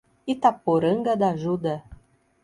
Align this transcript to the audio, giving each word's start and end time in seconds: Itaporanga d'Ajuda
Itaporanga 0.33 1.13
d'Ajuda 1.21 1.75